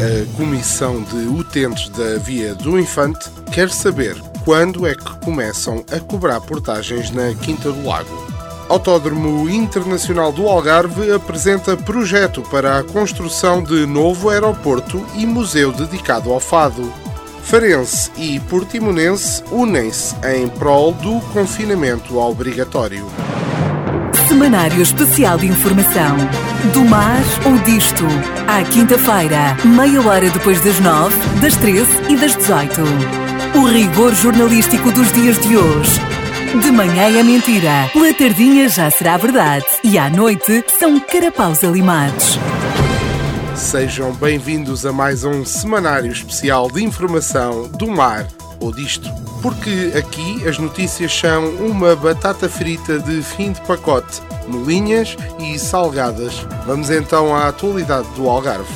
A 0.00 0.36
Comissão 0.36 1.02
de 1.02 1.28
Utentes 1.28 1.88
da 1.90 2.18
Via 2.18 2.54
do 2.54 2.78
Infante 2.78 3.30
quer 3.52 3.70
saber 3.70 4.16
quando 4.44 4.86
é 4.86 4.94
que 4.94 5.18
começam 5.20 5.84
a 5.92 6.00
cobrar 6.00 6.40
portagens 6.40 7.10
na 7.10 7.34
Quinta 7.34 7.70
do 7.70 7.86
Lago. 7.86 8.30
Autódromo 8.70 9.50
Internacional 9.50 10.32
do 10.32 10.46
Algarve 10.48 11.12
apresenta 11.12 11.76
projeto 11.76 12.40
para 12.42 12.78
a 12.78 12.84
construção 12.84 13.62
de 13.62 13.84
novo 13.84 14.30
aeroporto 14.30 15.04
e 15.16 15.26
museu 15.26 15.72
dedicado 15.72 16.32
ao 16.32 16.38
fado. 16.38 16.92
Farense 17.42 18.10
e 18.16 18.38
Portimonense 18.40 19.42
unem-se 19.50 20.14
em 20.26 20.48
prol 20.48 20.92
do 20.92 21.20
confinamento 21.32 22.18
obrigatório. 22.18 23.06
Semanário 24.28 24.80
Especial 24.80 25.38
de 25.38 25.46
Informação. 25.46 26.16
Do 26.72 26.84
mar 26.84 27.20
ou 27.44 27.58
disto. 27.58 28.04
À 28.46 28.62
quinta-feira, 28.62 29.56
meia 29.64 30.00
hora 30.00 30.30
depois 30.30 30.60
das 30.62 30.78
nove, 30.80 31.16
das 31.40 31.56
treze 31.56 31.90
e 32.08 32.16
das 32.16 32.36
dezoito. 32.36 32.82
O 33.56 33.66
rigor 33.66 34.14
jornalístico 34.14 34.92
dos 34.92 35.12
dias 35.12 35.38
de 35.40 35.56
hoje. 35.56 36.00
De 36.62 36.70
manhã 36.70 37.18
é 37.18 37.22
mentira, 37.22 37.90
pela 37.92 38.12
tardinha 38.12 38.68
já 38.68 38.90
será 38.90 39.16
verdade 39.16 39.66
e 39.82 39.98
à 39.98 40.10
noite 40.10 40.64
são 40.78 40.98
carapaus 41.00 41.62
alimados. 41.64 42.38
Sejam 43.70 44.12
bem-vindos 44.12 44.84
a 44.84 44.92
mais 44.92 45.22
um 45.22 45.44
semanário 45.44 46.10
especial 46.10 46.68
de 46.68 46.82
informação 46.82 47.68
do 47.68 47.86
mar 47.86 48.26
ou 48.58 48.72
disto. 48.72 49.08
Porque 49.40 49.92
aqui 49.96 50.44
as 50.48 50.58
notícias 50.58 51.16
são 51.16 51.50
uma 51.50 51.94
batata 51.94 52.48
frita 52.48 52.98
de 52.98 53.22
fim 53.22 53.52
de 53.52 53.60
pacote, 53.60 54.20
molinhas 54.48 55.16
e 55.38 55.56
salgadas. 55.56 56.44
Vamos 56.66 56.90
então 56.90 57.32
à 57.32 57.46
atualidade 57.46 58.08
do 58.16 58.28
Algarve. 58.28 58.74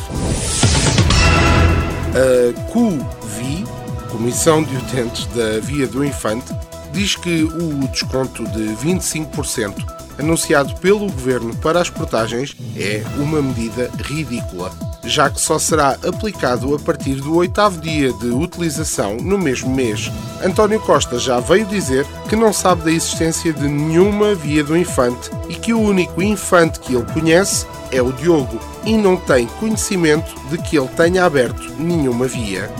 A 2.14 2.70
CUVI, 2.70 3.64
Comissão 4.12 4.62
de 4.62 4.76
Utentes 4.76 5.26
da 5.34 5.58
Via 5.60 5.88
do 5.88 6.04
Infante, 6.04 6.54
diz 6.92 7.16
que 7.16 7.42
o 7.42 7.88
desconto 7.88 8.44
de 8.44 8.68
25% 8.76 10.04
anunciado 10.18 10.74
pelo 10.76 11.10
governo 11.10 11.54
para 11.56 11.80
as 11.80 11.90
portagens 11.90 12.56
é 12.76 13.02
uma 13.16 13.42
medida 13.42 13.90
ridícula, 14.04 14.70
já 15.06 15.30
que 15.30 15.40
só 15.40 15.58
será 15.58 15.96
aplicado 16.06 16.74
a 16.74 16.78
partir 16.78 17.16
do 17.16 17.36
oitavo 17.36 17.80
dia 17.80 18.12
de 18.12 18.28
utilização 18.28 19.16
no 19.16 19.38
mesmo 19.38 19.74
mês. 19.74 20.10
António 20.42 20.80
Costa 20.80 21.18
já 21.18 21.40
veio 21.40 21.66
dizer 21.66 22.06
que 22.28 22.36
não 22.36 22.52
sabe 22.52 22.82
da 22.82 22.90
existência 22.90 23.52
de 23.52 23.68
nenhuma 23.68 24.34
via 24.34 24.64
do 24.64 24.76
infante 24.76 25.30
e 25.48 25.54
que 25.54 25.72
o 25.72 25.80
único 25.80 26.22
infante 26.22 26.80
que 26.80 26.94
ele 26.94 27.06
conhece 27.12 27.66
é 27.90 28.02
o 28.02 28.12
Diogo 28.12 28.58
e 28.84 28.96
não 28.96 29.16
tem 29.16 29.46
conhecimento 29.46 30.34
de 30.50 30.58
que 30.58 30.76
ele 30.76 30.88
tenha 30.88 31.24
aberto 31.24 31.62
nenhuma 31.78 32.26
via 32.26 32.70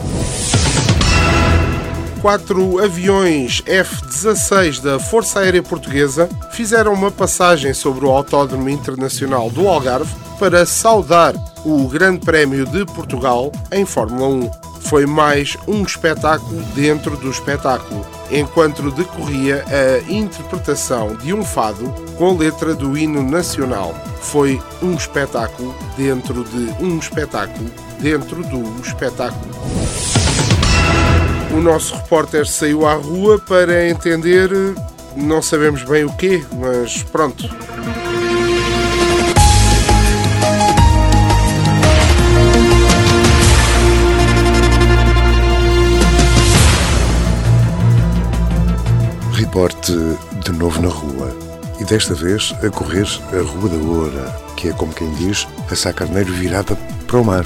quatro 2.25 2.83
aviões 2.83 3.62
F-16 3.67 4.81
da 4.81 4.99
Força 4.99 5.41
Aérea 5.41 5.62
Portuguesa 5.62 6.27
fizeram 6.53 6.95
uma 6.95 7.11
passagem 7.11 7.75
sobre 7.75 8.07
o 8.07 8.11
Autódromo 8.11 8.67
Internacional 8.71 9.51
do 9.51 9.69
Algarve 9.69 10.11
para 10.39 10.65
saudar 10.65 11.35
o 11.67 11.87
Grande 11.87 12.25
Prémio 12.25 12.65
de 12.65 12.87
Portugal 12.87 13.53
em 13.71 13.85
Fórmula 13.85 14.27
1. 14.27 14.51
Foi 14.89 15.05
mais 15.05 15.59
um 15.69 15.83
espetáculo 15.83 16.62
dentro 16.75 17.15
do 17.19 17.31
espetáculo, 17.31 18.07
enquanto 18.31 18.91
decorria 18.91 19.62
a 19.69 20.11
interpretação 20.11 21.17
de 21.17 21.35
um 21.35 21.45
fado 21.45 21.95
com 22.17 22.39
letra 22.39 22.75
do 22.75 22.97
hino 22.97 23.23
nacional. 23.23 23.95
Foi 24.23 24.59
um 24.81 24.95
espetáculo 24.95 25.75
dentro 25.95 26.43
de 26.43 26.83
um 26.83 26.99
espetáculo 26.99 27.71
dentro 28.01 28.43
do 28.45 28.81
espetáculo. 28.81 30.24
O 31.55 31.61
nosso 31.61 31.95
repórter 31.95 32.47
saiu 32.47 32.85
à 32.85 32.95
rua 32.95 33.39
para 33.39 33.89
entender, 33.89 34.51
não 35.17 35.41
sabemos 35.41 35.85
bem 35.85 36.05
o 36.05 36.13
quê, 36.17 36.45
mas 36.53 37.05
pronto. 37.05 37.49
Reporte 49.33 49.93
de 50.45 50.53
novo 50.53 50.83
na 50.83 50.89
rua. 50.89 51.37
E 51.79 51.85
desta 51.85 52.15
vez 52.15 52.53
a 52.65 52.71
correr 52.71 53.07
a 53.33 53.43
Rua 53.43 53.69
da 53.69 53.77
Oura, 53.77 54.37
que 54.57 54.71
é 54.71 54.73
como 54.73 54.93
quem 54.93 55.09
diz, 55.15 55.47
a 55.71 55.77
Sá 55.77 55.93
Carneiro 55.93 56.33
virada 56.33 56.77
para 57.07 57.21
o 57.21 57.25
mar. 57.25 57.45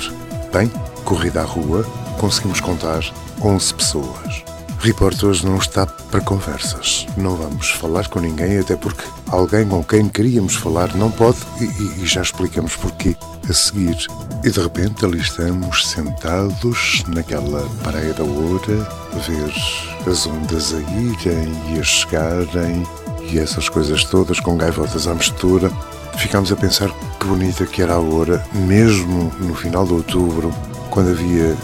Bem, 0.51 0.71
corrida 1.05 1.43
à 1.43 1.45
rua, 1.45 1.85
conseguimos 2.19 2.61
contar 2.61 3.03
11 3.43 3.75
pessoas. 3.75 4.45
Report 4.81 5.21
hoje 5.25 5.45
não 5.45 5.57
está 5.59 5.87
para 5.87 6.21
conversas. 6.21 7.07
Não 7.17 7.35
vamos 7.35 7.69
falar 7.71 8.07
com 8.09 8.21
ninguém, 8.21 8.59
até 8.59 8.77
porque 8.77 9.03
alguém 9.29 9.67
com 9.67 9.83
quem 9.83 10.09
queríamos 10.09 10.55
falar 10.55 10.95
não 10.95 11.11
pode 11.11 11.39
e, 11.61 11.65
e- 12.03 12.07
já 12.07 12.23
explicamos 12.23 12.77
porquê 12.77 13.17
a 13.49 13.53
seguir. 13.53 13.97
E 14.45 14.51
de 14.51 14.61
repente 14.61 15.05
ali 15.05 15.19
estamos 15.19 15.85
sentados 15.87 17.03
naquela 17.09 17.69
praia 17.83 18.15
da 18.15 18.23
Oura, 18.23 18.89
a 19.15 19.19
ver 19.19 19.53
as 20.09 20.27
ondas 20.27 20.73
a 20.73 20.79
irem 20.79 21.53
e 21.75 21.81
a 21.81 21.83
chegarem 21.83 22.87
e 23.31 23.39
essas 23.39 23.69
coisas 23.69 24.05
todas 24.05 24.39
com 24.39 24.57
gaivotas 24.57 25.09
à 25.09 25.15
mistura. 25.15 25.73
Ficámos 26.19 26.53
a 26.53 26.57
pensar 26.57 26.89
que 27.19 27.27
bonita 27.27 27.67
que 27.67 27.83
era 27.83 27.95
a 27.95 27.99
Oura, 27.99 28.45
mesmo 28.55 29.33
no 29.41 29.55
final 29.57 29.85
de 29.85 29.93
outubro, 29.93 30.55
quando 30.91 31.11
havia, 31.11 31.57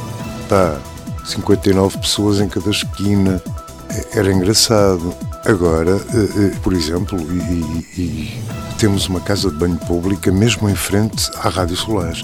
pá, 0.49 0.77
59 1.25 1.99
pessoas 1.99 2.41
em 2.41 2.49
cada 2.49 2.71
esquina. 2.71 3.43
É- 3.91 4.19
Era 4.19 4.33
engraçado. 4.33 5.15
Agora, 5.45 5.97
eh, 6.15 6.29
eh, 6.53 6.57
por 6.63 6.73
exemplo, 6.73 7.19
e, 7.21 8.01
e- 8.01 8.43
temos 8.79 9.07
uma 9.09 9.21
casa 9.21 9.51
de 9.51 9.57
banho 9.57 9.77
pública 9.79 10.33
mesmo 10.33 10.69
em 10.69 10.75
frente 10.75 11.31
à 11.37 11.49
Rádio 11.49 11.77
Solar, 11.77 12.15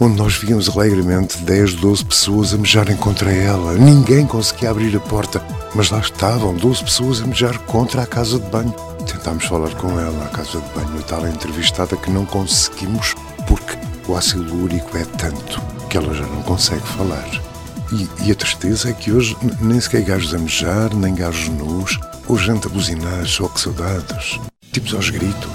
onde 0.00 0.16
nós 0.16 0.34
víamos 0.36 0.68
alegremente 0.68 1.36
10, 1.38 1.74
12 1.74 2.04
pessoas 2.04 2.54
a 2.54 2.56
mejarem 2.58 2.96
contra 2.96 3.30
ela. 3.30 3.74
Ninguém 3.74 4.26
conseguia 4.26 4.70
abrir 4.70 4.96
a 4.96 5.00
porta, 5.00 5.42
mas 5.74 5.90
lá 5.90 5.98
estavam 6.00 6.54
12 6.54 6.82
pessoas 6.82 7.20
a 7.20 7.26
mejar 7.26 7.58
contra 7.60 8.02
a 8.02 8.06
casa 8.06 8.38
de 8.38 8.48
banho. 8.48 8.74
Tentámos 9.06 9.44
falar 9.44 9.74
com 9.74 9.90
ela, 9.98 10.24
a 10.24 10.28
casa 10.28 10.58
de 10.58 10.68
banho, 10.74 10.98
a 10.98 11.02
tal 11.02 11.26
entrevistada 11.28 11.96
que 11.96 12.10
não 12.10 12.24
conseguimos 12.24 13.14
porque 13.46 13.76
o 14.08 14.16
ácido 14.16 14.54
úrico 14.62 14.96
é 14.96 15.04
tanto 15.04 15.60
que 15.88 15.96
ela 15.98 16.14
já 16.14 16.26
não 16.26 16.42
consegue 16.42 16.86
falar. 16.88 17.28
E, 17.92 18.08
e 18.26 18.30
a 18.30 18.34
tristeza 18.34 18.90
é 18.90 18.92
que 18.92 19.10
hoje 19.10 19.36
nem 19.60 19.80
sequer 19.80 20.02
gajos 20.02 20.34
a 20.34 20.38
mejar, 20.38 20.94
nem 20.94 21.14
gajos 21.14 21.48
nus, 21.48 21.98
ou 22.28 22.38
gente 22.38 22.66
a 22.66 22.70
buzinar, 22.70 23.26
só 23.26 23.48
que 23.48 23.60
saudades. 23.60 24.38
Tipos 24.72 24.94
aos 24.94 25.10
gritos. 25.10 25.50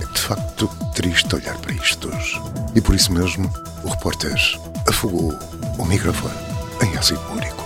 É 0.00 0.06
de 0.06 0.20
facto 0.20 0.68
triste 0.94 1.34
olhar 1.34 1.56
para 1.58 1.74
isto. 1.74 2.10
E 2.74 2.80
por 2.80 2.94
isso 2.94 3.12
mesmo, 3.12 3.50
o 3.84 3.88
repórter 3.88 4.34
afogou 4.88 5.34
o 5.78 5.84
microfone 5.84 6.34
em 6.82 6.96
ácido 6.96 7.20
úrico. 7.34 7.64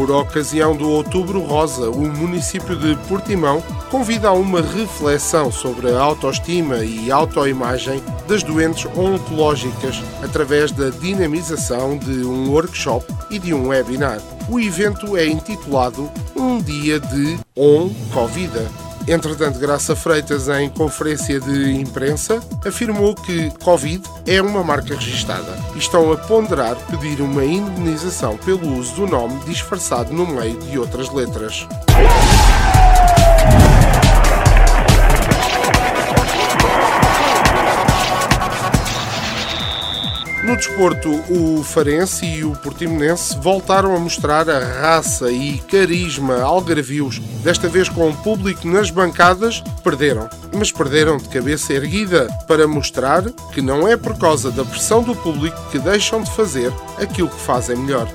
Por 0.00 0.10
ocasião 0.12 0.74
do 0.74 0.88
Outubro 0.88 1.42
Rosa, 1.42 1.90
o 1.90 2.08
município 2.08 2.74
de 2.74 2.96
Portimão 3.06 3.62
convida 3.90 4.28
a 4.28 4.32
uma 4.32 4.62
reflexão 4.62 5.52
sobre 5.52 5.90
a 5.90 6.00
autoestima 6.00 6.78
e 6.78 7.10
autoimagem 7.10 8.02
das 8.26 8.42
doentes 8.42 8.86
oncológicas 8.96 10.02
através 10.24 10.72
da 10.72 10.88
dinamização 10.88 11.98
de 11.98 12.24
um 12.24 12.50
workshop 12.50 13.04
e 13.28 13.38
de 13.38 13.52
um 13.52 13.68
webinar. 13.68 14.22
O 14.48 14.58
evento 14.58 15.18
é 15.18 15.26
intitulado 15.26 16.10
Um 16.34 16.62
Dia 16.62 16.98
de 16.98 17.38
On 17.54 17.90
Covida 18.10 18.89
Entretanto, 19.08 19.58
Graça 19.58 19.96
Freitas, 19.96 20.48
em 20.48 20.68
conferência 20.68 21.40
de 21.40 21.72
imprensa, 21.72 22.40
afirmou 22.64 23.14
que 23.14 23.50
Covid 23.62 24.02
é 24.26 24.40
uma 24.40 24.62
marca 24.62 24.94
registada 24.94 25.58
e 25.74 25.78
estão 25.78 26.12
a 26.12 26.16
ponderar 26.16 26.76
pedir 26.86 27.20
uma 27.20 27.44
indenização 27.44 28.36
pelo 28.36 28.78
uso 28.78 28.94
do 28.94 29.06
nome 29.06 29.40
disfarçado 29.44 30.12
no 30.12 30.26
meio 30.26 30.58
de 30.60 30.78
outras 30.78 31.12
letras. 31.12 31.66
No 40.50 40.56
desporto, 40.56 41.08
o 41.30 41.62
Farense 41.62 42.26
e 42.26 42.42
o 42.42 42.56
Portimonense 42.56 43.38
voltaram 43.38 43.94
a 43.94 44.00
mostrar 44.00 44.50
a 44.50 44.58
raça 44.58 45.30
e 45.30 45.58
carisma 45.58 46.42
algarvios, 46.42 47.20
desta 47.44 47.68
vez 47.68 47.88
com 47.88 48.10
o 48.10 48.16
público 48.16 48.66
nas 48.66 48.90
bancadas, 48.90 49.62
perderam. 49.84 50.28
Mas 50.52 50.72
perderam 50.72 51.18
de 51.18 51.28
cabeça 51.28 51.72
erguida 51.72 52.26
para 52.48 52.66
mostrar 52.66 53.22
que 53.52 53.62
não 53.62 53.86
é 53.86 53.96
por 53.96 54.18
causa 54.18 54.50
da 54.50 54.64
pressão 54.64 55.04
do 55.04 55.14
público 55.14 55.56
que 55.70 55.78
deixam 55.78 56.20
de 56.20 56.32
fazer 56.32 56.72
aquilo 56.98 57.28
que 57.28 57.40
fazem 57.40 57.76
melhor 57.76 58.08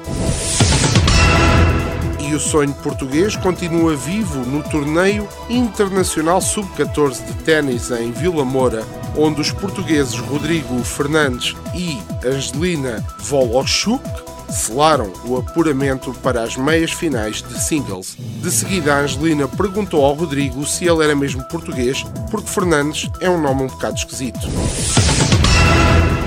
o 2.36 2.40
sonho 2.40 2.74
português 2.84 3.36
continua 3.38 3.96
vivo 3.96 4.40
no 4.40 4.62
torneio 4.64 5.28
internacional 5.50 6.42
sub-14 6.42 7.26
de 7.26 7.34
ténis 7.44 7.92
em 7.92 8.12
Vila 8.12 8.44
Moura, 8.44 8.84
onde 9.16 9.40
os 9.40 9.52
portugueses 9.52 10.18
Rodrigo 10.18 10.84
Fernandes 10.84 11.56
e 11.74 11.98
Angelina 12.26 13.06
Volochuk 13.20 14.04
selaram 14.50 15.12
o 15.24 15.38
apuramento 15.38 16.14
para 16.16 16.44
as 16.44 16.58
meias 16.58 16.92
finais 16.92 17.42
de 17.42 17.58
singles. 17.62 18.18
De 18.42 18.52
seguida, 18.52 18.96
a 18.96 19.00
Angelina 19.00 19.48
perguntou 19.48 20.04
ao 20.04 20.14
Rodrigo 20.14 20.66
se 20.66 20.86
ele 20.86 21.04
era 21.04 21.16
mesmo 21.16 21.44
português, 21.46 22.04
porque 22.30 22.50
Fernandes 22.50 23.10
é 23.22 23.30
um 23.30 23.42
nome 23.42 23.64
um 23.64 23.68
bocado 23.68 23.96
esquisito. 23.96 24.48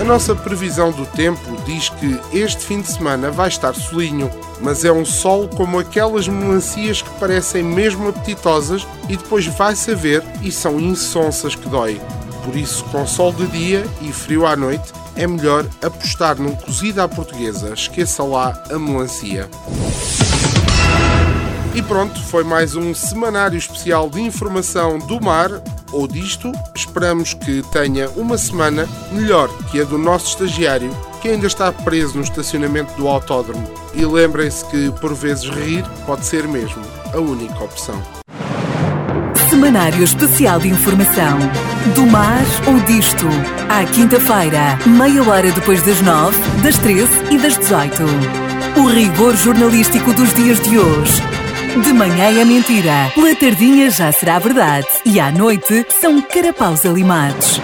A 0.00 0.04
nossa 0.04 0.34
previsão 0.34 0.90
do 0.90 1.04
tempo 1.04 1.56
diz 1.68 1.90
que 1.90 2.18
este 2.32 2.64
fim 2.64 2.80
de 2.80 2.90
semana 2.90 3.30
vai 3.30 3.48
estar 3.48 3.74
solinho, 3.74 4.30
mas 4.62 4.86
é 4.86 4.90
um 4.90 5.04
sol 5.04 5.46
como 5.48 5.78
aquelas 5.78 6.26
melancias 6.26 7.02
que 7.02 7.10
parecem 7.20 7.62
mesmo 7.62 8.08
apetitosas 8.08 8.86
e 9.06 9.18
depois 9.18 9.46
vai-se 9.46 9.90
a 9.90 9.94
ver 9.94 10.24
e 10.42 10.50
são 10.50 10.80
insonsas 10.80 11.54
que 11.54 11.68
dói. 11.68 12.00
Por 12.42 12.56
isso, 12.56 12.82
com 12.84 13.06
sol 13.06 13.32
de 13.32 13.46
dia 13.48 13.84
e 14.00 14.10
frio 14.10 14.46
à 14.46 14.56
noite, 14.56 14.94
é 15.14 15.26
melhor 15.26 15.66
apostar 15.82 16.40
num 16.40 16.56
cozido 16.56 17.02
à 17.02 17.08
portuguesa. 17.08 17.74
Esqueça 17.74 18.22
lá 18.24 18.62
a 18.70 18.78
melancia. 18.78 19.46
E 21.78 21.82
pronto, 21.82 22.20
foi 22.20 22.42
mais 22.42 22.74
um 22.74 22.92
semanário 22.92 23.56
especial 23.56 24.10
de 24.10 24.20
informação 24.20 24.98
do 24.98 25.22
mar 25.22 25.48
ou 25.92 26.08
disto. 26.08 26.50
Esperamos 26.74 27.34
que 27.34 27.62
tenha 27.70 28.10
uma 28.16 28.36
semana 28.36 28.88
melhor 29.12 29.48
que 29.70 29.80
a 29.80 29.84
do 29.84 29.96
nosso 29.96 30.26
estagiário, 30.26 30.90
que 31.22 31.28
ainda 31.28 31.46
está 31.46 31.70
preso 31.70 32.16
no 32.16 32.24
estacionamento 32.24 32.92
do 32.94 33.06
autódromo. 33.06 33.64
E 33.94 34.04
lembrem-se 34.04 34.64
que, 34.64 34.90
por 35.00 35.14
vezes, 35.14 35.48
rir 35.48 35.84
pode 36.04 36.26
ser 36.26 36.48
mesmo 36.48 36.82
a 37.14 37.18
única 37.18 37.62
opção. 37.62 38.02
Semanário 39.48 40.02
Especial 40.02 40.58
de 40.58 40.66
Informação. 40.66 41.38
Do 41.94 42.04
mar 42.08 42.42
ou 42.66 42.80
disto. 42.86 43.26
À 43.68 43.84
quinta-feira, 43.84 44.76
meia 44.84 45.22
hora 45.22 45.52
depois 45.52 45.80
das 45.84 46.02
nove, 46.02 46.36
das 46.60 46.76
treze 46.78 47.14
e 47.30 47.38
das 47.38 47.56
dezoito. 47.56 48.02
O 48.76 48.88
rigor 48.88 49.36
jornalístico 49.36 50.12
dos 50.12 50.34
dias 50.34 50.60
de 50.60 50.76
hoje. 50.76 51.37
De 51.82 51.92
manhã 51.92 52.40
é 52.40 52.44
mentira, 52.44 53.12
pela 53.14 53.34
tardinha 53.36 53.90
já 53.90 54.10
será 54.10 54.38
verdade 54.38 54.86
e 55.04 55.20
à 55.20 55.30
noite 55.30 55.86
são 56.00 56.20
carapaus 56.20 56.84
alimados. 56.84 57.60